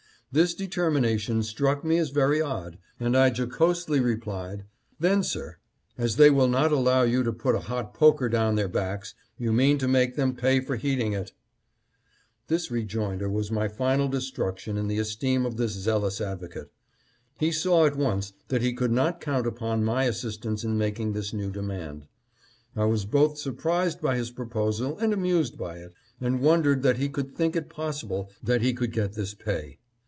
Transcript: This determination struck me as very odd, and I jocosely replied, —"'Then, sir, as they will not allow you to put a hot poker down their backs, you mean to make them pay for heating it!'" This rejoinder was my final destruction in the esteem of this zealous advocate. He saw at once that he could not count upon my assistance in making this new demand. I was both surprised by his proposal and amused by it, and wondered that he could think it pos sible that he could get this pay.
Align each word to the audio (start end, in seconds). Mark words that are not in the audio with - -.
This 0.33 0.53
determination 0.53 1.43
struck 1.43 1.83
me 1.83 1.97
as 1.97 2.11
very 2.11 2.39
odd, 2.41 2.77
and 3.01 3.17
I 3.17 3.27
jocosely 3.31 3.99
replied, 3.99 4.63
—"'Then, 5.01 5.23
sir, 5.23 5.57
as 5.97 6.15
they 6.15 6.29
will 6.29 6.47
not 6.47 6.71
allow 6.71 7.01
you 7.01 7.21
to 7.23 7.33
put 7.33 7.53
a 7.53 7.59
hot 7.67 7.93
poker 7.93 8.29
down 8.29 8.55
their 8.55 8.69
backs, 8.69 9.13
you 9.37 9.51
mean 9.51 9.77
to 9.79 9.89
make 9.89 10.15
them 10.15 10.33
pay 10.33 10.61
for 10.61 10.77
heating 10.77 11.11
it!'" 11.11 11.33
This 12.47 12.71
rejoinder 12.71 13.27
was 13.29 13.51
my 13.51 13.67
final 13.67 14.07
destruction 14.07 14.77
in 14.77 14.87
the 14.87 14.99
esteem 14.99 15.45
of 15.45 15.57
this 15.57 15.73
zealous 15.73 16.21
advocate. 16.21 16.71
He 17.37 17.51
saw 17.51 17.85
at 17.85 17.97
once 17.97 18.31
that 18.47 18.61
he 18.61 18.71
could 18.73 18.93
not 18.93 19.19
count 19.19 19.45
upon 19.45 19.83
my 19.83 20.05
assistance 20.05 20.63
in 20.63 20.77
making 20.77 21.11
this 21.11 21.33
new 21.33 21.51
demand. 21.51 22.07
I 22.73 22.85
was 22.85 23.03
both 23.03 23.37
surprised 23.37 23.99
by 23.99 24.15
his 24.15 24.31
proposal 24.31 24.97
and 24.99 25.11
amused 25.11 25.57
by 25.57 25.79
it, 25.79 25.93
and 26.21 26.39
wondered 26.39 26.83
that 26.83 26.99
he 26.99 27.09
could 27.09 27.35
think 27.35 27.53
it 27.57 27.67
pos 27.67 28.01
sible 28.01 28.29
that 28.41 28.61
he 28.61 28.71
could 28.73 28.93
get 28.93 29.11
this 29.15 29.33
pay. 29.33 29.79